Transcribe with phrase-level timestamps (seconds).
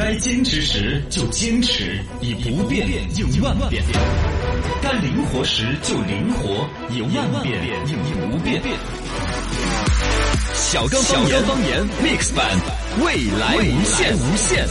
[0.00, 3.84] 该坚持时就坚持，以不变应万变；
[4.80, 8.62] 该灵活时就灵活，以万变应不变。
[10.54, 12.48] 小刚方言方言 mix 版，
[13.04, 14.66] 未来无限无限。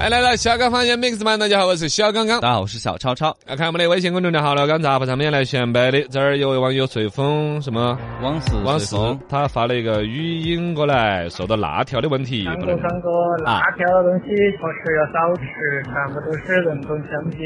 [0.00, 2.40] 哎，来来，小刚方言 mix 版，大家好，我是小刚刚。
[2.40, 3.36] 大家好，我是小超超。
[3.46, 6.00] 来看我们的微信公众号“了刚杂货”上面来选摆的。
[6.08, 8.96] 这儿有位网友随风什么往事往事，
[9.28, 12.46] 他发了一个语音过来，说到辣条的问题。
[12.46, 13.10] 刚哥，刚哥，
[13.44, 17.38] 辣条的东西确实要少吃，全部都是人工香精。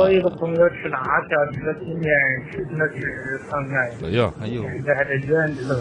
[0.00, 2.10] 我一个朋友吃辣条吃了几年，
[2.50, 3.90] 吃成了直肠癌。
[4.02, 5.76] 哎呦，哎呦，现在还在医院着。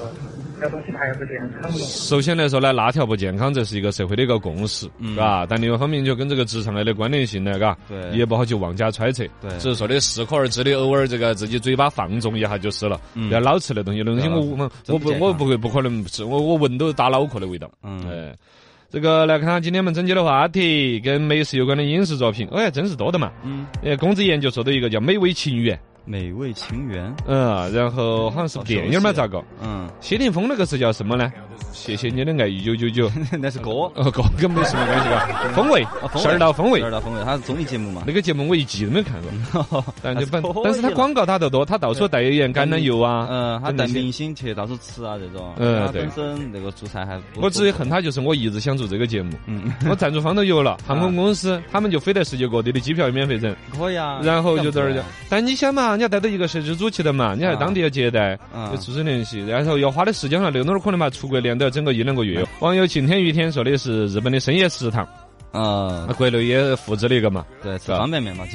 [0.60, 1.72] 这东西太不健康了。
[1.78, 5.46] 首先来说呢，辣条不健康，这是一个社会的一个共识，是吧。
[5.48, 9.26] 但另一方面，就跟这个直肠癌的关联性呢，嘎，对，也不好去妄加揣测。
[9.42, 13.00] 对，只是说的适可而止的，偶尔这个自己嘴巴放纵一下就是了。
[13.14, 17.70] 不要老吃那东西，那东西我我我不我不会不可能吃，我我闻都打脑壳的味道。
[17.84, 18.36] 嗯，哎，
[18.90, 23.32] 这个来看今天我们征集的话题，跟美食有关的影视作品，哎，真是多的嘛。
[23.44, 25.76] 嗯，呃，公子研究说的一个叫《美味情缘》。
[26.06, 29.44] 美味情缘，嗯，然后好像是电影嘛，咋个？
[29.62, 31.32] 嗯，谢霆锋那个是叫什么呢？
[31.72, 35.28] 谢谢你的爱，一九九九， 那是歌，哦，歌跟没什么关系吧？
[35.56, 38.04] 风味，十二道风味，十二道风味，它是综艺节目嘛？
[38.06, 62.46] 那个节目我一集都没看过， 但就本，但是他广告打得多，他到处代言橄榄油啊，嗯，他带明星去到处吃啊这种，嗯，对，本身那个做菜还，我只恨他就是我一直想做这个节目，嗯，我赞助方都有了，航空公司，他们就飞在世界各地的机票免费整，可以啊，然后就在那儿，但你想嘛，你要带到一个摄制组去的嘛，你还当地要接待，要组织联系，然后要花的时间上，那哪儿可能嘛出国连都要整个一两个月。
[62.60, 65.08] 网友晴天雨天说的是日本的深夜食堂，
[65.52, 68.46] 啊，国内也复制了一个嘛，对，吃方便面嘛，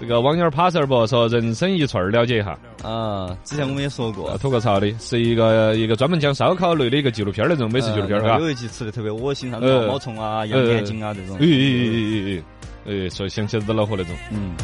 [0.00, 0.20] 这个。
[0.20, 12.42] 网友 passer 不说人生一串儿了解一下，啊，之前我们也说过，吐个槽的是一个一个专门讲烧烤类的一个纪录片那种美食纪录片儿，有一集吃的特别恶心，啥毛毛虫啊、羊眼睛啊这种，诶诶诶
[12.86, 14.54] 诶，说想起都恼火那种，嗯，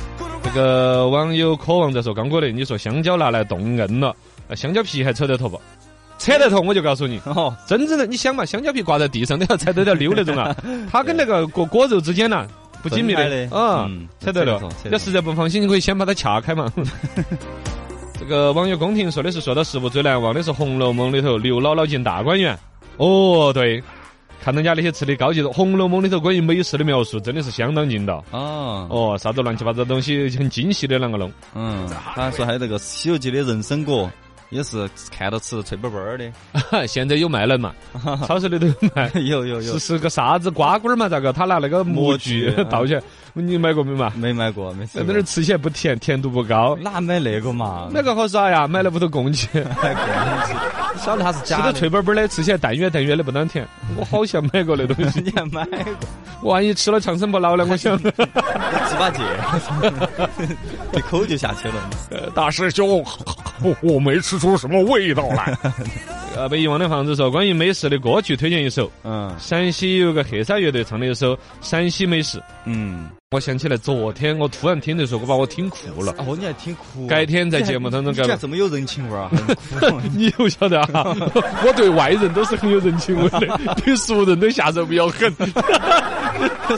[0.42, 4.14] 这个网友渴望在说刚哥的，你说香蕉拿来冻硬了，
[4.54, 5.60] 香蕉皮还扯得脱不？
[6.18, 10.54] 扯得脱，我就告诉你，哦，真正的你想嘛，香蕉皮挂在地上都要踩得要溜那种啊，
[10.90, 12.46] 它跟那个果果肉之间呐
[12.82, 14.60] 不紧密的，嗯，扯得了。
[14.90, 16.70] 要实在不放心，你可以先把它掐开嘛。
[18.18, 22.56] 这个网友宫廷说的是说到食物最难忘的是《红楼梦》里头刘姥姥进大观园。
[22.98, 23.82] 哦，对，
[24.42, 28.24] 看人家那些吃的高级的，《红楼梦》里头关于美食的描述真的是相当劲道。
[28.32, 31.30] 哦，哦，啥子乱七八糟的东西很精细的啷个弄？
[31.54, 34.10] 嗯，他说还有那个《西游记》的人参果。
[34.50, 36.30] 也是看到吃脆嘣嘣的，
[36.86, 37.72] 现在有卖了嘛？
[38.28, 39.72] 超市里头 有卖，有有有。
[39.72, 41.08] 是是个啥子瓜果儿嘛？
[41.08, 41.32] 咋个？
[41.32, 43.02] 他拿那个模具倒起来，
[43.32, 44.12] 你买过没嘛？
[44.14, 45.02] 没买过，没吃。
[45.06, 46.76] 那儿吃起来不甜，甜度不高。
[46.82, 47.88] 哪买那个嘛？
[47.94, 49.48] 那个好耍呀，买来屋头供起。
[50.98, 51.72] 晓得它是假的。
[51.72, 53.66] 吃的脆嘣嘣的，吃起来淡远淡远的，不当甜。
[53.96, 55.20] 我好像买过那东西。
[55.20, 56.52] 你还买过？
[56.52, 57.64] 万一吃了长生不老呢？
[57.70, 57.96] 我想。
[58.02, 58.10] 猪
[58.98, 59.22] 八戒，
[60.92, 62.30] 一口就下去了。
[62.34, 63.04] 大师兄，
[63.80, 64.38] 我没吃。
[64.38, 65.56] 出什么味道来？
[66.34, 68.90] 呃，被遗忘的房子说关于美食的歌曲推荐一首。
[69.04, 72.42] 嗯，陕西有个黑山乐队唱的一首陕西美食。
[72.64, 76.14] 嗯，我想起来昨天我突然听这首歌，把我听哭了。
[76.18, 77.06] 哦，你还听哭？
[77.06, 79.30] 改天在节目当中改，这么有人情味儿啊！
[80.14, 81.16] 你又晓得啊？
[81.64, 85.34] 我对外人都是很有人情味的， 对熟人都下手比较狠。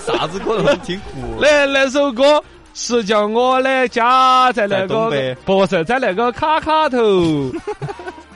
[0.00, 1.40] 啥子歌能听哭？
[1.40, 2.42] 那那首歌。
[2.76, 6.98] 是叫我的家在那个不是在那个卡卡头，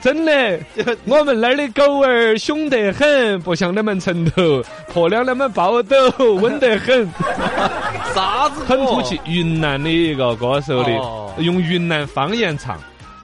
[0.01, 0.57] 真的，
[1.03, 4.63] 我们那儿的狗儿凶得很，不像你们城头
[4.93, 7.05] 婆娘那么暴斗，稳得很。
[8.13, 8.63] 啥子？
[8.65, 10.91] 很土气，云南的一个歌手的，
[11.43, 12.79] 用云南方言唱，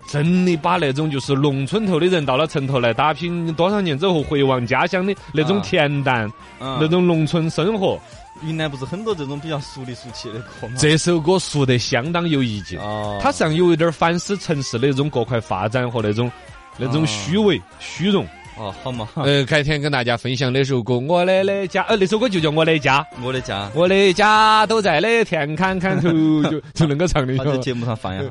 [0.08, 8.00] 真的把那种就是农村头的人到了城头来打拼多少年之后回望家乡的那种恬淡，那种农村生活。
[8.44, 10.76] 云南不是很多这种比较俗里俗气的歌吗？
[10.78, 12.80] 这首歌俗得相当有意境，
[13.22, 16.30] 它上有一点反思城市的那种过快发展和那种
[16.78, 18.28] 那种虚伪虚荣。
[18.58, 19.08] 哦，好嘛。
[19.16, 26.10] 呃，改天跟大家分享那首歌，我的的家，呃，那首歌就叫我的家，我的家，我的家都在那田坎坎头，
[26.50, 27.38] 就就恁个唱的。
[27.38, 28.24] 在节目上放呀。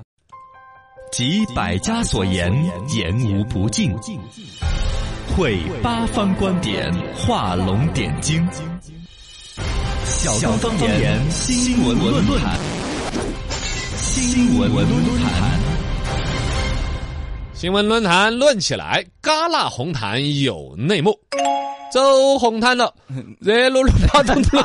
[1.13, 2.53] 集百家所言，
[2.89, 3.91] 言无不尽；
[5.37, 8.45] 汇八方观点，画龙点睛。
[10.05, 12.59] 小刚方言新闻论坛，
[13.97, 15.74] 新闻论坛，
[17.55, 21.19] 新闻论坛论起来，戛纳红毯有内幕。
[21.93, 22.93] 走红毯了，
[23.39, 24.61] 热噜噜啪咚咚，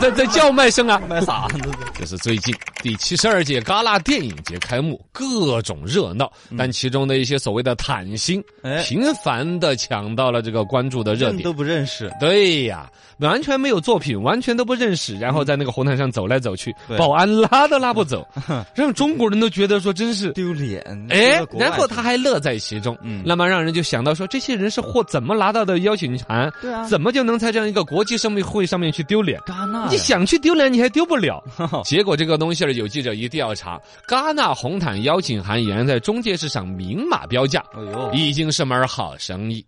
[0.00, 0.98] 在在 叫卖声啊！
[1.06, 1.58] 卖啥子？
[1.94, 8.42] 这是最近第七十二届戛纳电影节开幕，各种热闹，但其中的一些所谓的坦星，
[8.84, 12.10] 频繁的抢到了这个关注的热点，都不认识。
[12.18, 18.26] 对呀，完全没有作品，完全都不认识，然后在那个红毯上走来走去，保安拉都拉不走，
[18.74, 20.82] 让中国人都觉得说真是丢脸。
[21.08, 26.52] 哎，然后他还乐在其中，嗯，那么让人就想到说，这些人是获怎么拿到的邀请函？
[26.60, 29.38] 对啊，怎么就能在这样一个国际盛会上面去丢脸？
[29.42, 31.40] 戛纳，你想去丢脸，你还丢不了。
[31.84, 39.64] 结果这个东西儿，有记者一调查，戛纳红毯邀请函已然在中介市场明码标价，哎呦，已经是门好生意。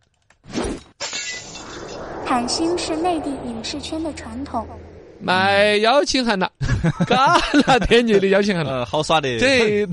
[2.26, 4.66] 坦星是内地影视圈的传统。
[5.20, 6.50] 买邀请函了，
[7.06, 9.38] 戛纳电影的邀请函了，好耍的。
[9.38, 9.86] 这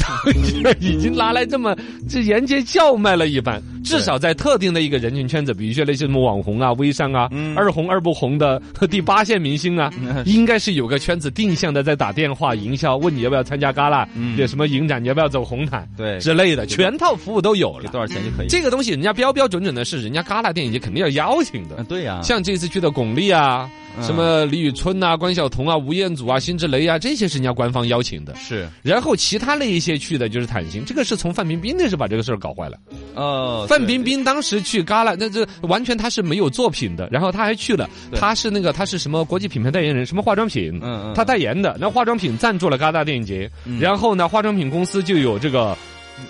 [0.79, 1.73] 已经拿来这么
[2.09, 9.91] 这沿街叫卖了一般，至少在特定的一个人群圈子，比如说那些什么网红啊、微商啊、二红二不红的第八线明星啊，
[10.25, 14.07] 应该是有个圈子定向的在打电话营销，问你要不要参加戛纳，
[14.37, 17.89] 有什么影展，你要不要走红毯，对之类的，全套服务都有了。
[17.91, 18.47] 多少钱就可以？
[18.47, 21.83] 这个东西人家标标准准的是人家戛纳电影节肯定要邀请的。
[21.85, 23.69] 对呀，像这次去的巩俐啊。
[24.01, 28.33] 什么李宇春啊、关晓彤啊、吴彦祖啊、辛芷蕾啊，这些是人家官方邀请的。
[28.35, 32.77] 是，然后其他那一些去的就是坦星，这个是从范冰冰那时候把这个事儿搞坏了。
[33.15, 43.49] 哦，范冰冰当时去戛纳，那这完全他是没有作品的，然后他还去了，他是那个他是什么国际品牌代言人，什么化妆品，嗯嗯，他代言的，那化妆品赞助了戛纳电影节，
[43.79, 45.77] 然后呢，化妆品公司就有这个。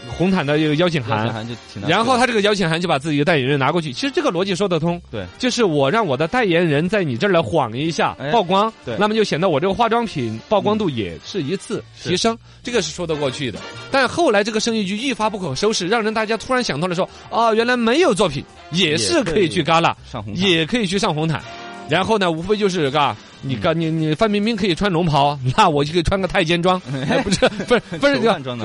[0.10, 1.46] 红毯的一个邀请函，
[1.88, 3.92] 然后他这个邀请函就把自己的代言人拿过去。
[3.94, 13.60] 其实这个逻辑说得通，对，就是我让我的代言人在你这儿来晃一下曝光，对，那么就显得我这个化妆品曝光度也是一次提升，这个是说得过去的。
[13.92, 19.96] 但后来这个生意就一发不可收拾，让人大家突然想通了，说啊，原来没有作品也是可以去戛纳，
[20.34, 21.42] 也可以去上红毯，
[21.90, 23.16] 然后呢，无非就是嘎。
[23.42, 26.80] 你刚你你范冰冰可以穿龙袍， 那我就可以穿个太监装，
[27.24, 28.20] 不是不是不是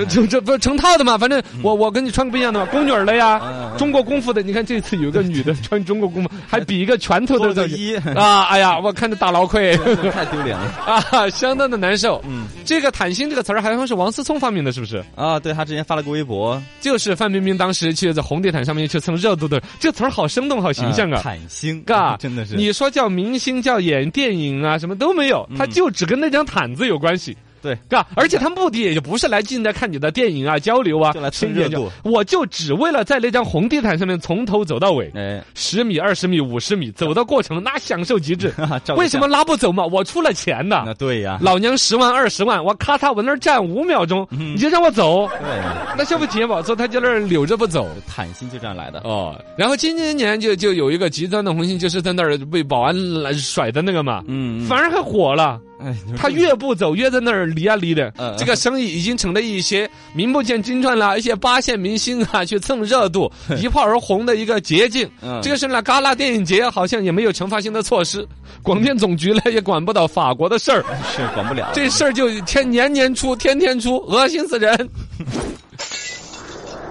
[0.08, 1.16] 这这不是成套的嘛？
[1.18, 3.40] 反正我我跟你穿个不一样的嘛，宫女儿的呀，
[3.78, 4.42] 中国功夫的。
[4.42, 8.44] 你看这次有个女的 穿中国功夫，还比一个拳头的衣啊！
[8.44, 9.76] 哎呀，我看着大劳愧，
[10.12, 10.64] 太丢脸了
[11.10, 12.22] 啊，相当的难受。
[12.28, 15.02] 嗯，这个“坦星”这个词儿好像是王思聪发明的，是不是？
[15.14, 21.20] 啊，对他之前发了个微博，就是范冰冰当时去在红地毯上面去蹭热度的，这词儿好生动，好形象啊！
[21.22, 22.54] 坦星，嘎，真的是。
[22.54, 25.48] 你说叫明星，叫演电影啊，什么都没有。
[25.56, 27.36] 他就只跟那张毯子有关系。
[27.66, 28.06] 对，是吧？
[28.14, 31.90] 而且他目的也就不是来进来看你的电影啊、交流啊、就来蹭热度。
[32.04, 38.52] 我就只为了在那张红地毯上面从头走到尾，哎，十米、二十米、五十米，走的过程那享受极致。
[38.96, 39.84] 为什么拉不走嘛？
[39.86, 40.82] 我出了钱的。
[40.86, 45.28] 那对呀，老娘十万、二十万，我咔嚓往那儿站五秒钟，你就让我走？
[45.40, 45.60] 对，
[45.98, 47.88] 那消费体验不好，他就那儿留着不走。
[48.06, 49.34] 坦心就这样来的哦。
[49.56, 55.60] 然后今年年就就有一个极端的红心，就是在那儿被保安来甩的那个嘛，嗯，反而还火了。
[55.78, 58.12] 哎，他越不走，越在那儿离啊离的。
[58.38, 63.30] 这个生意已经成了一些名不见经传了，一些八线明星啊去蹭热度，
[63.60, 65.08] 一炮而红的一个捷径。
[65.42, 68.26] 这个是呢，戛纳电影节好像也没有惩罚性的措施，
[68.62, 70.82] 广电总局呢也管不到法国的事儿，
[71.14, 71.70] 是管不了。
[71.74, 74.88] 这事儿就天年年出，天天出，恶心死人。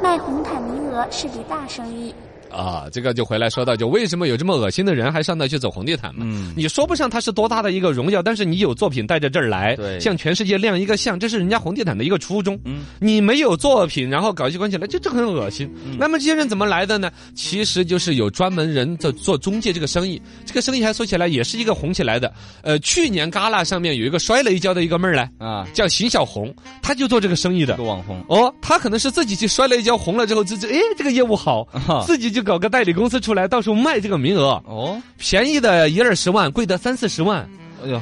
[0.04, 2.14] 卖红毯名额是笔大生意。
[2.56, 6.26] 啊，这个就回来说到，就为什么有这么恶心的人还上那去走红地毯嘛？
[6.26, 12.58] 嗯，你说不上他是多大的一个荣耀，但是你有作品带着这儿来，对，向全世界亮一个相，这是人家红地毯的一个初衷。
[12.64, 15.70] 嗯，你没有作品，然后搞一些关系来，就这很恶心。
[16.00, 17.12] 那么这些人怎么来的呢？
[17.36, 22.34] 其实就是有专门人在做中介这个生意，这个生意还说起来也是一个红起来的。
[22.62, 28.24] 呃，去年戛纳上面有一个摔了一跤的一个妹儿来啊，叫邢小红，她就做这个生意的，个网红。
[28.30, 31.68] 哦，她可能是自己去摔了一跤，红了之后自己哎这个业务好，
[32.06, 33.20] 自己就搞个代理公司。
[33.26, 37.50] 出来到时候卖这个名额哦，便宜的一二十万，贵的三四十万。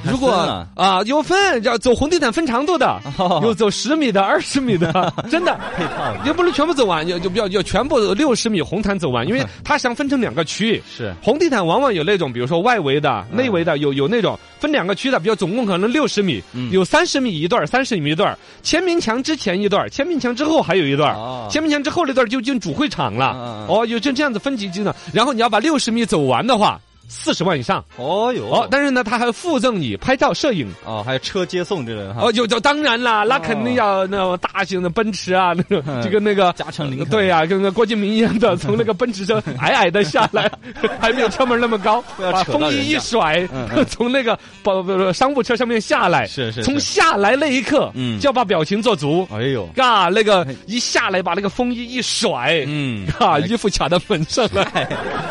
[0.04, 0.32] 如果
[0.76, 3.00] 啊有分，要走红地毯分长度的，
[3.42, 10.84] 有走十米的、二十米的， 真的配套，也不能全部走完，要就要要全部六十米红毯走完，因为 它想分成两个区域。
[10.90, 18.38] 是红地毯往往有那种，比如说外围的、内围的，有有那种分两个区的，比如总共可能六十米，有三十米一段，三十米一段。
[18.62, 21.16] 签名墙之前一段，签名墙之后还有一段，
[21.50, 23.66] 签名墙之后那段就进主会场了。
[23.68, 26.80] 哦，有就这样子分级级的，然后你要把六十米走完的话。
[27.08, 27.84] 四十万以上。
[27.98, 30.68] 哦哟，哦，但是呢，他还附赠你拍照、摄影。
[30.86, 32.22] 哦，还有车接送之类的哈。
[32.24, 40.52] 哦，就就当然啦，那肯定要那种大型的奔驰啊， 那种这个那个加长林对呀，跟个郭敬明一样的， 从那个奔驰车矮矮的下来，
[41.00, 43.48] 还没有车门那么高，把风衣一甩，
[43.90, 49.28] 从那个不不商务车上面下来，是是，从下来那一刻，嗯，就要把表情做足。
[49.32, 54.64] 哎呦，嘎，那个一下来把那个风衣一甩，嗯，嘎，衣服卡到门上来，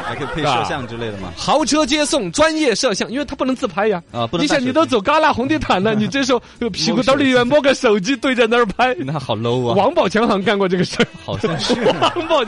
[0.05, 1.33] 还可以配摄像之类的吗？
[1.63, 4.03] 豪车接送，专业摄像，因为他不能自拍呀。
[4.11, 4.45] 啊，不能。
[4.45, 6.43] 你想，你都走旮旯红地毯了，你这时候
[6.73, 9.75] 屁股兜里面摸个手机对着那儿拍，那好 low 啊！
[9.77, 11.75] 王宝强好像干过这个事儿，好像是。
[12.17, 12.45] 王宝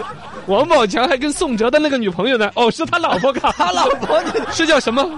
[0.46, 4.20] 王宝强还跟宋哲的那个女朋友呢，哦，是他老婆， 他老婆？
[4.50, 5.08] 是叫什么？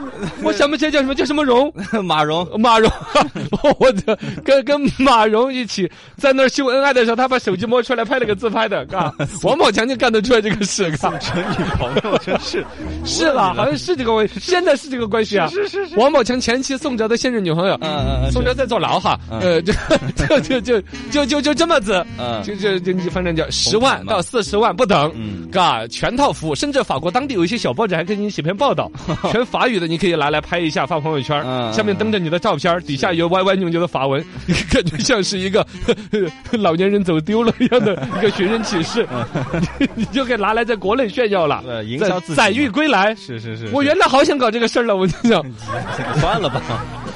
[0.43, 1.73] 我想不起来叫什么，叫什么荣？
[2.05, 2.91] 马蓉，马蓉，
[3.79, 9.11] 我的跟跟马蓉一起在那儿秀恩爱的时候，他把手机摸出来拍了个自拍的，嘎，
[9.43, 12.63] 王宝强就干得出来这个事，成女朋友真是。
[13.05, 19.73] 是了，好像是是这个关系，现在是这个关系啊，是是是，王宝强前妻宋哲的现任女朋友，嗯嗯，宋哲在坐牢哈，呃，就
[20.41, 28.91] 就就就就就这么子，嗯，就就就你反正就十万到四十万不等，嗯，嘎，全套服务，甚至法国当地有一些小报纸还给你写篇报道，
[29.31, 31.41] 全法语的，你可以拿来拍一下发朋友圈，
[31.73, 34.21] 下面登着你的照片，底下有歪歪扭扭的法文，
[34.73, 35.65] 感觉像是一个
[36.51, 39.07] 老年人走丢了一样的一个寻人启事，
[39.95, 45.45] 你就可以拿来在国内炫耀了，呃，营销自己，载誉归来，是是是，我原来好想搞这个事儿了，我就想，
[46.19, 46.61] 算了吧，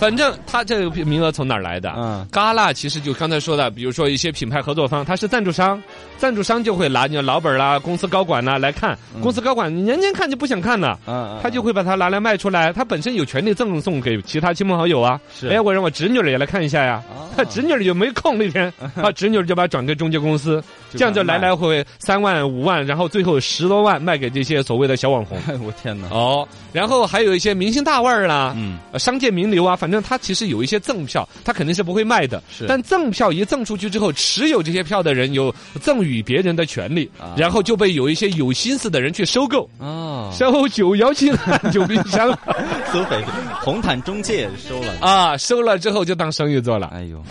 [0.01, 1.93] 反正他这个名额从哪儿来的？
[1.95, 5.81] 嗯，戛纳其实就刚才说的，比如说一些品牌合作方，他是赞助商，
[6.17, 17.03] 赞助商就会拿你的老本啦、公司高管啦来看，公司高管你年年看就不想看了，嗯，他就会把它拿来卖出来，他本身有权利赠送给其他亲朋好友啊，是，哎，我让我侄女儿也来看一下呀，
[17.37, 41.33] 他侄女儿就没空那天，他侄女儿就把转给中介公司，这样就来来回回三万五万，然后最后十多万卖给这些所谓的小网红， 我天哪，哦，然后还有一些明星大腕儿啦，嗯，商界名流啊，反正他其实有一些赠票，他肯定是不会卖的，是，但赠票一赠出去之后，持有这些票的人有赠与别人的权利，然后就被有一些有心思的人去收购，啊，收九幺七
[41.73, 42.29] 九冰箱，
[42.93, 43.25] 收费，
[43.63, 44.95] 红毯中介收了。
[45.01, 47.23] 啊，收了之后就当生意做了，哎呦，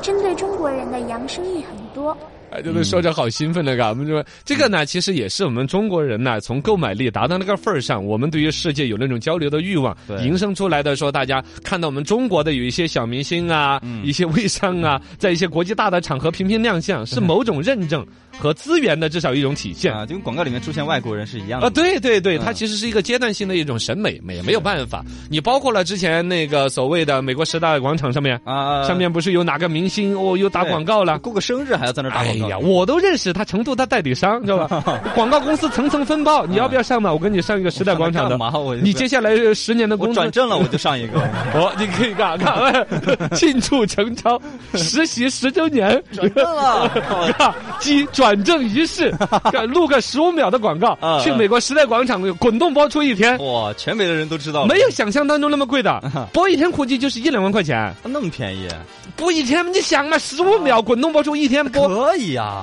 [0.00, 2.16] 针对中国人的洋生意很多。
[2.62, 18.06] 就是说着好兴奋的，嘎，我们说这个呢，其实也是我们中国人呢，从购买力达到那个份儿上，我们对于世界有那种交流的欲望，营生出来的，说大家看到我们中国的有一些小明星啊，一些微商啊，在一些国际大的场合频频亮相，是某种认证。
[18.38, 21.70] 和资源的至少一种体现啊，就跟广告里面出现外国人是一样的啊。
[21.70, 25.04] 对对对，它其实是一个阶段性的一种审美，也没有办法。
[25.30, 32.46] 你包括了之前那个所谓的美国时代广场上面啊，上面不是有哪个明星哦，又打广告了，过个生日还要在那打广告。
[32.46, 35.00] 哎呀，我都认识他成都他代理商，知道吧？
[35.14, 37.12] 广告公司层层分包，你要不要上嘛？
[37.12, 38.38] 我跟你上一个时代广场的，
[38.82, 41.20] 你接下来十年的工资转正了，我就上一个。
[41.54, 42.86] 哦，你可以看看，
[43.34, 44.40] 庆祝成超
[44.74, 46.90] 实习十周年，转正了，
[47.80, 49.12] 即转正仪式。
[49.66, 53.72] 录个十五秒的广告，去美国时代广场滚动播出一天，哇！
[53.74, 56.00] 全美的人都知道，没有想象当中那么贵的，
[56.32, 58.68] 播一天估计就是一两万块钱，那么便宜。
[59.16, 61.88] 播一天，你想嘛，十五秒滚动播出一天播。
[61.88, 62.62] 可以啊，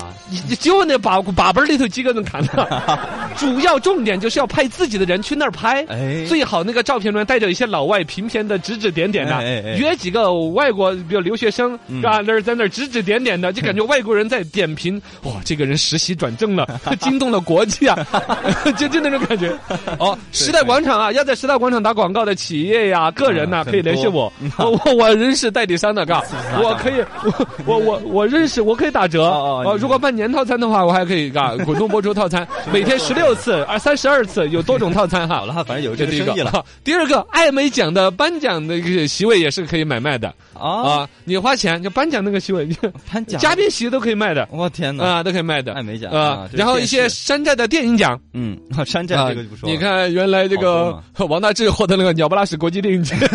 [0.60, 2.84] 就那把把本里头几个人看的，
[3.38, 5.86] 主要重点就是要派自己的人去那儿拍，
[6.28, 9.42] 最好那个照片里面带着一些老外平片的指指点点的，
[9.78, 16.66] 约几个外国比如留学生，啊那儿在那儿指指点点的，就感觉 外国人在点评，哇，这个人实习转正了，
[17.02, 18.08] 惊动了国际啊，
[18.78, 19.52] 就就那种感觉。
[20.00, 26.24] 哦， 时代广场啊，要在时代广场打广告的企业呀、个人呐，可以联系我，我我认识代理商的，嘎。
[26.64, 27.04] 我可以，
[27.66, 29.24] 我我我我认识，我可以打折。
[29.24, 35.36] 哦，如果办年套餐的话，我还可以嘎滚动播出套餐，每天十六次，啊三十二次，有多种套餐哈。
[35.40, 36.64] 好了，反正有这第一个了。
[36.82, 41.10] 第二个，艾美奖的颁奖的一个席位也是可以买卖的啊。
[41.26, 42.68] 你花钱就颁奖那个席位，
[43.12, 44.48] 颁奖嘉宾席都可以卖的。
[44.52, 45.74] 我天哪啊，都可以卖的。
[45.74, 49.70] 艾美奖啊，然后一些山寨的电影奖，嗯，山寨这个就不说。
[49.70, 53.16] 你看，原来这个王大治获得那个鸟不拉屎国际电影节。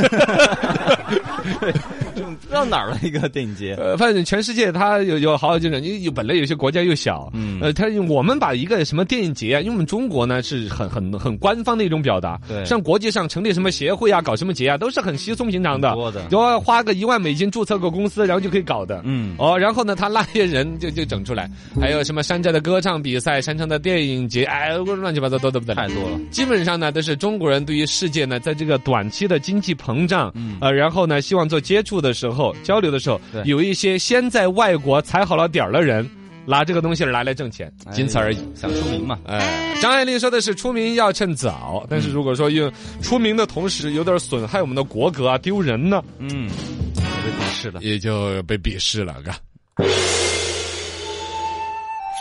[2.56, 33.20] 不知道哪儿了一个电影节，呃，反正全世界它有有好几种，因为有本来有些国家又小，嗯，呃，它我们把一个什么电影节啊，因为我们中国呢是很很很官方的一种表达，对，像国际上成立什么协会啊，搞什么节啊，都是很稀松平常的，多的，就要花个一万美金注册个公司，然后就可以搞的，嗯，哦，然后呢，他那些人 就就整出来，还有什么山寨的歌唱比赛、山寨的电影节，哎，乱七八糟多的不得了，太多了，基本上呢都是中国人对于世界呢，在这个短期的经济膨胀，嗯，呃，然后呢希望做接触的时候交流的时候。
[33.44, 36.08] 有一些先在外国踩好了点儿的人，
[36.44, 38.38] 拿这个东西拿来挣钱，仅此而已。
[38.54, 39.18] 想出名嘛？
[39.26, 42.70] 哎，张爱玲说的是出名要趁早，但是如果说用
[43.02, 46.48] 出名的同时有点损害我们的国格啊，丢人呢，嗯，
[46.94, 49.36] 被鄙视了，也就被鄙视了，嘎。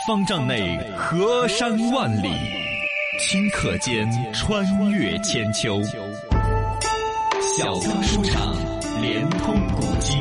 [0.06, 2.28] 方丈内河山万里，
[3.20, 5.80] 顷刻间穿越千秋。
[7.58, 8.54] 小刚书场
[9.00, 10.20] 连通古今。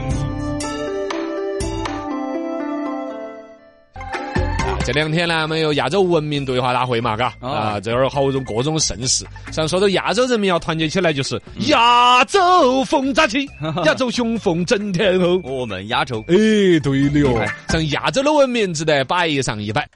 [4.86, 9.26] 这两天呢，我们有亚洲文明对话大会嘛，嘎啊，这儿好种各种盛事。
[9.52, 13.50] 像说到亚洲人民要团结起来，就是亚洲风扎起，
[13.86, 15.42] 亚洲雄风震天吼。
[15.44, 16.36] 我们亚洲，哎，
[16.84, 17.36] 对的哟，
[17.70, 19.88] 像亚洲的文明值得摆上一摆。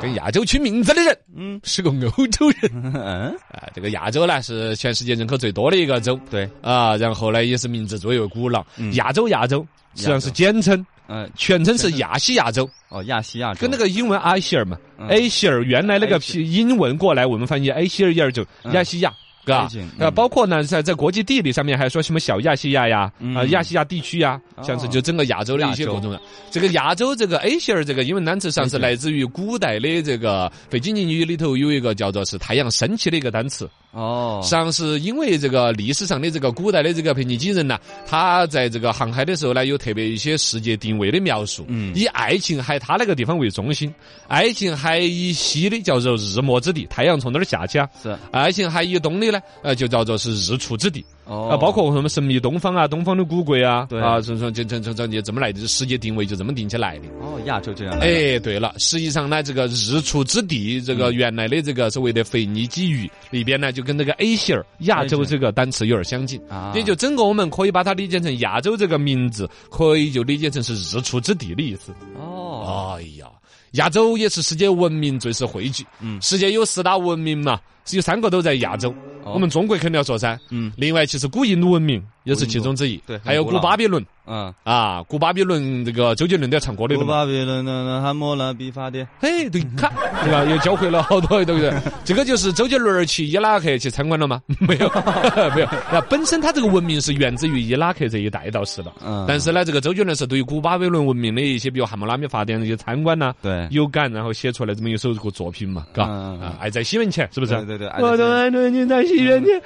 [0.00, 8.64] 跟亚洲取名字的人，嗯，是个欧洲人， 嗯，啊，这个亚洲呢是全世界人口最多的一个州，对，啊，然后呢也是名字最为古老，
[8.94, 14.78] 亚洲亚洲实际上是简称，嗯，全称是亚细亚洲，哦，亚细亚，跟那个英文阿希尔嘛
[15.08, 19.12] ，A 希尔原来那个英文过来，我们翻译 A 希尔尔就亚细亚。
[19.50, 26.20] 嘎，呃，包括呢，在在国际地理上面还说什么小亚细亚呀，啊，亚细亚地区呀，像是就整个亚洲的一些各种的。
[26.50, 33.68] 这个亚洲这个 Asia 这个英文单词上是来自于古代的这个非经济语里头有一个叫做是太阳升起的一个单词。
[33.92, 37.76] 哦，实际上是因为这个历史上的这个古代的这个腓尼基人呢，
[38.06, 43.92] 他在这个航海的时候呢，有特别一些世界定位的描述，嗯，以爱琴海他那个地方为中心，
[44.28, 51.04] 爱琴海以西的叫做日没之地，太阳从那儿下去啊，是，爱琴海以东的呢，呃，就叫做是日出之地。
[51.24, 57.06] 啊，包括什么神秘东方啊，东方的古国啊，对啊，所以说就就就就这么来的，世界定位就这么定起来的。
[57.20, 57.96] 哦，亚洲这样。
[58.00, 66.40] 哎，对了，实际上呢，这个日出之地，这个原来的这个所谓的腓尼基语里边呢，就跟那个 A 西尔亚洲这个单词有点相近，
[66.74, 71.92] 也就整个我们可以把它理解成亚洲这个名字，可以就理解成是日出之地的意思。
[72.18, 73.26] 哦，哎呀，
[73.72, 75.86] 亚洲也是世界文明最是汇聚。
[76.00, 78.92] 嗯，世界有四大文明嘛，只有三个都在亚洲。
[79.24, 89.90] 我们中国肯定要做噻，嗯，另外其实古印度文明也是其中之一，对，还有古巴比伦，嗯啊，古巴比伦这个周杰伦都要唱歌的，古巴比伦的哈莫拉比法典，嘿，对，看，
[90.22, 90.44] 对吧？
[90.44, 91.72] 又教会了好多，对不对？
[92.04, 94.40] 这个就是周杰伦去伊拉克去参观了吗？
[94.60, 94.88] 没有，
[95.54, 95.68] 没有。
[95.90, 107.54] 那本身他这个文明是源自于伊拉克这一带倒是了，嗯，但是呢，这个周杰伦是对于古巴比伦文明的一些，比如汉谟拉比法典这些参观呐，对，有感，然后写出来这么一首这个作品嘛，嘎，啊，爱在西元前，是不是？
[107.64, 109.60] 对对对，我的爱你在西元前。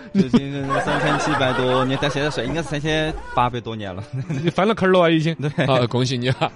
[0.85, 4.03] 三千七百多年，但现在算应该是三千八百多年了，
[4.43, 5.35] 你翻了坑了啊，已经。
[5.37, 6.51] 对，啊，恭喜你哈！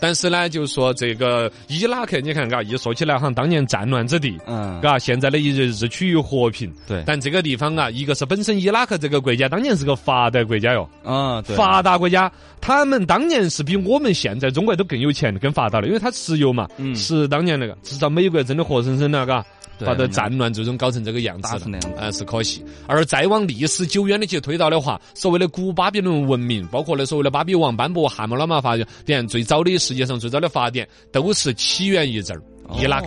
[0.00, 6.72] 但是呢，就说这个伊拉克，你看，嘎，一说起来，好像当年战乱之地，嗯，嘎，现在的一日日趋于和平。
[6.86, 19.44] 对，但这个地方啊，一个是本身伊拉克这个国家当年是个发达国家哟，啊，发达国家，他们当年是比我们现在中国都更有钱、更发达的，因为它石油嘛，嗯，是当年那个，至少美国真的活生生的，嘎。
[19.80, 21.56] 把的战乱最终搞成这个样子，
[21.96, 22.64] 呃，是可惜。
[22.86, 32.42] 而再往历史久远的去推导的话，所谓的古巴比伦文明，包括那所谓的巴比王颁布汉谟拉玛法典，最早的世界上最早的法典，都是起源于这儿
[32.78, 33.06] 伊拉克。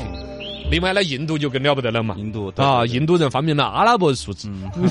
[0.70, 4.50] 另外呢，印度就更了不得了嘛，印度啊，印度人发明了阿拉伯数字，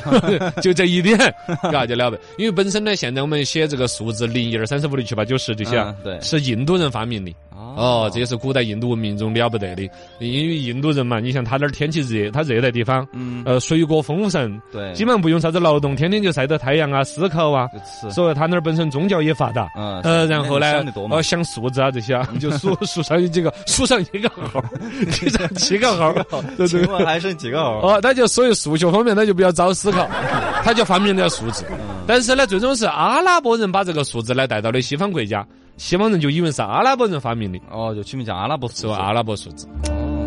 [0.62, 1.19] 就这一点，
[1.71, 2.23] 嘎就了不得。
[2.39, 7.33] 因为本身呢，现在我们写这个数字零一二三四五六七八九十这些啊，对，是印度人发明的。
[7.77, 9.83] 哦，这也是古代印度文明中了不得的，
[10.19, 17.69] 因为印度人嘛，你像他那儿天气热，他热带地方，嗯，呃，水果丰盛，对，基本上不用啥子劳动，天天就晒着太阳啊，思考啊，
[18.11, 24.65] 所以他那儿本身宗教也发达，嗯，呃，然后呢，呃，想数字啊这些啊，就数数 上有几个，数上一个号，
[25.11, 26.15] 记上七个号，
[26.57, 27.81] 对对，还剩几个号？
[27.81, 30.09] 哦，他就所以数学方面他就比较早思考，
[30.65, 31.65] 他就发明了数字，
[32.07, 35.47] 但是呢，最终是阿拉伯人把这个数字呢带到了西方国家。
[35.77, 39.69] 西方人就以为是阿拉伯人发明的，哦，就取名叫阿拉伯数，阿拉伯数字。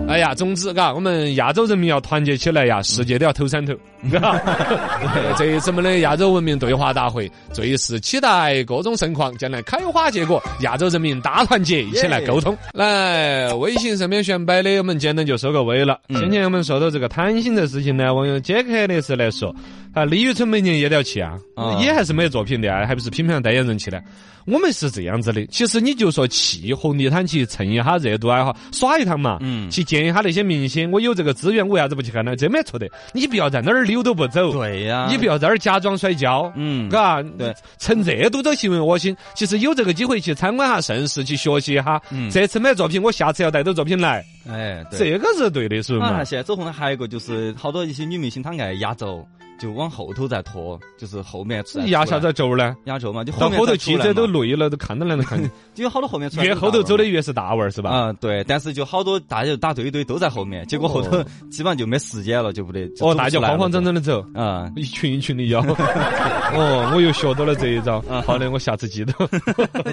[0.07, 3.73] 哎呀，总之，嘎，我们亚洲人民要团结起来呀，世界都要投三头。
[5.37, 12.55] 这一次我们的亚洲文明对话大会，最是期待各种盛况将来开花结果，亚洲人民大团结，一起来沟通。
[12.73, 15.99] 来，微信上面选摆的，我们简单就收个尾了。
[16.09, 19.55] 先前我们说到这个贪心的事情呢，网友杰克的是来说，
[19.93, 21.37] 啊，李宇春每年也要去啊，
[21.81, 24.01] 也还是没有作品的啊，还不是品牌代言人去的。
[24.45, 32.35] 我们是这样子的，其实你就说去红地毯去蹭一下热度啊，哈，耍一趟嘛，嗯，去见一下那些明星，我有这个资源，我为啥子不去看呢？
[32.35, 39.15] 这没错的，你不要在那儿溜都不走，对呀，你不要在那儿假装摔跤，嗯，嘎，对，蹭热度都行为恶心。
[39.35, 46.23] 其实有这个机会去参观下盛世，去学习一下，嗯，这次买作品，我下次要带着作品来，哎，这个是对的，是不是嘛？
[46.23, 49.27] 现在走红的还有一个就是，好多一些女明星她爱压轴。
[49.59, 52.75] 就往后头再拖，就是后面压下在轴呢？
[52.85, 55.39] 压轴嘛，就到后头记者都累了，都看都能看。
[55.75, 57.89] 就有好多后面 越后头走的越是大腕儿，是吧？
[57.89, 58.43] 啊，对。
[58.45, 62.89] 但是就好多大家打堆堆都在后面，结果后头 基本上就没时间了，就不得。
[63.01, 65.59] 哦，大家慌慌张张的走啊，一群一群的要。
[66.55, 68.01] 哦，我又学到了这一招。
[68.25, 69.13] 好的，我下次记得。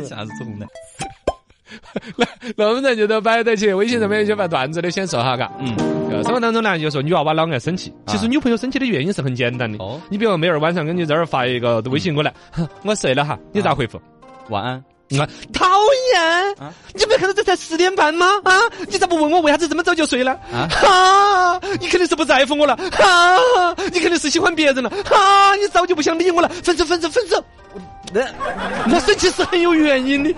[0.05, 0.67] 下次走呢？
[2.17, 2.27] 那
[2.57, 5.51] 那我们这就都摆得起，微信上面有些发段子的，先说哈，嘎。
[5.59, 5.96] 嗯。
[6.23, 9.83] 生活当中呢，就说女娃娃老爱生气，其实女朋友生气的原因是很简单的。
[9.83, 10.01] 哦。
[10.09, 12.33] 你比如妹儿晚上跟你这儿发一个微信过来，
[12.85, 14.01] 我睡了哈，你咋回复？
[14.49, 14.83] 晚安。
[15.21, 15.23] 啊！
[15.53, 15.65] 讨
[16.15, 16.73] 厌！
[16.93, 18.27] 你没看到这才十点半吗？
[18.43, 18.59] 啊！
[18.89, 20.33] 你咋不问我为啥子这么早就睡了？
[20.53, 20.67] 啊！
[20.69, 21.61] 哈！
[21.79, 22.77] 你肯定是不在乎我了。
[22.91, 23.73] 哈！
[23.93, 24.91] 你肯定是喜欢别人了。
[25.05, 25.55] 哈！
[25.55, 26.49] 你早就不想理我了。
[26.49, 27.45] 分手，分手，分手。
[28.13, 28.21] 那
[28.93, 30.35] 我生气是很有原因的。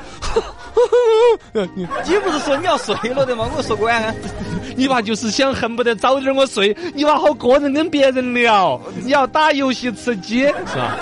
[1.74, 1.86] 你
[2.24, 3.48] 不是说你要睡了的吗？
[3.56, 4.14] 我说晚安。
[4.76, 6.76] 你爸就是想恨不得早点我睡。
[6.94, 10.96] 你娃好个人跟别人聊，你要打游戏吃鸡 是吧？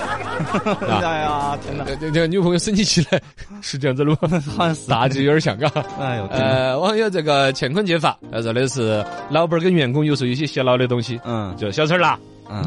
[1.03, 1.83] 哎呀，天哪！
[1.99, 3.21] 这这女朋友生气起来
[3.61, 4.17] 是这样子的吗？
[4.55, 5.71] 好像是，大致有点像嘎。
[5.99, 11.19] 哎呦，呃，网友这个乾坤解法，他说的是老板跟员工有时候有些洗脑的东西。
[11.25, 12.17] 嗯，就小陈啦。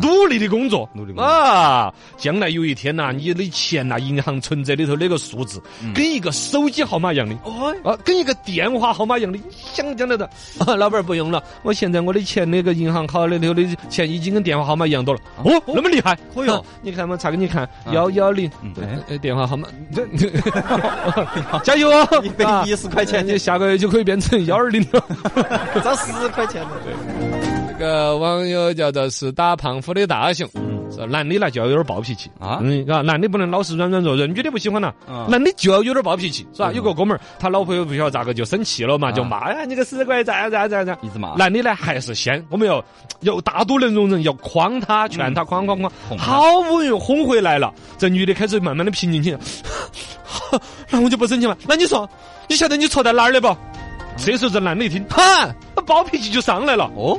[0.03, 1.93] 努力的工作，努力啊！
[2.17, 5.63] 将来有一天呐，你的钱呐，银行存折里头那个数字，
[5.95, 10.29] 跟一个手机号码一样的，哦，啊，跟一个电话号码一样的，你想将来的？
[10.77, 15.21] 老板不用了，我现在我的钱那个银行卡里头的钱已经跟电话号码一样多了。
[15.45, 16.17] 哦，那么厉害？
[16.35, 19.69] 哦哟，你看嘛，查给你看，幺幺零，对，电话号码，
[21.65, 22.09] 加油啊！
[22.23, 25.03] 一百一十块钱，你下个月就可以变成幺二零了，
[25.83, 26.71] 涨十块钱了。
[26.85, 27.50] 对。
[27.81, 30.47] 个网友叫做是打胖虎的大熊，
[30.95, 32.31] 说男的呢就要有点暴脾气。
[32.39, 34.95] 啊，嗯，啊，男的不能老是软软弱弱，女的不喜欢了，
[35.29, 36.71] 男的就要有点暴脾气，是吧？
[36.73, 40.83] 有个哥们儿，他老婆又不晓得咋个就生气了嘛，就骂呀，你个死鬼，咋样咋样咋。
[40.85, 41.35] 样，一直骂。
[41.37, 42.85] 男的呢还是先，我们要
[43.21, 49.39] 要大度能容忍，要诓他，劝他，诓诓诓，好不容易哄回来了，这女的开始慢慢的平静起来，
[50.91, 51.57] 那我就不生气了。
[51.67, 52.07] 那你说，
[52.47, 53.57] 你晓得你错在哪儿了不？
[54.19, 55.49] 这时候这男的一听，哈，
[55.87, 57.19] 暴脾气就上来了，哦。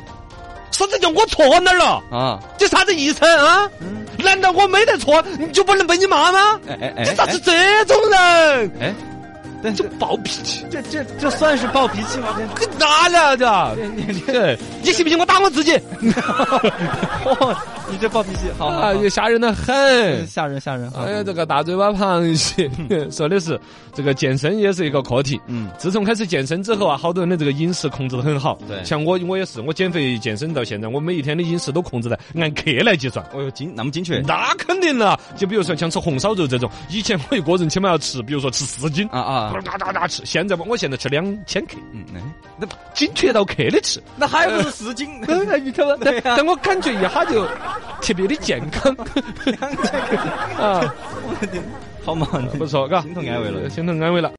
[0.72, 2.40] 说这叫我错哪儿了啊？
[2.58, 3.70] 这啥子意思啊？
[4.18, 6.60] 难道我没得错，你就不能被你骂吗？
[6.68, 7.04] 哎哎哎！
[7.04, 8.72] 你咋是这种人？
[8.80, 8.94] 哎。
[9.76, 12.28] 这暴脾气，这这这算是暴脾气吗？
[12.56, 14.58] 这哪了这？
[14.82, 15.76] 你信不信我打我自己？
[17.26, 17.56] 哦
[17.91, 20.89] 你这暴脾气，好啊，也吓人的很，吓人吓人。
[20.95, 22.71] 哎呀，这个大嘴巴螃蟹
[23.12, 23.60] 说的是
[23.93, 25.38] 这个健身也是一个课题。
[25.47, 28.58] 嗯，自从开始健身之后啊，好多人的这个饮食控制的很好。
[28.65, 33.26] 对，像我我也是，我减肥健身到现在，我每一天的饮食都控制在按克来计算。
[33.34, 34.21] 哦哟，精那么精确？
[34.21, 35.19] 那肯定了。
[35.36, 39.51] 就比如说像吃红烧肉这种，以前我一个人起码要吃，比如说吃四斤啊啊。
[39.62, 42.06] 哒哒哒吃，现在我现在吃两千克，嗯，
[42.58, 45.10] 那精确到克的吃，那还不是四斤？
[45.64, 47.46] 你看嘛， 但我感觉一下就
[48.02, 48.96] 特别的健康，
[49.46, 50.18] 两千克。
[50.62, 50.94] 啊，
[52.06, 54.30] 好嘛，不错，嘎，心头安慰了，心头安慰了。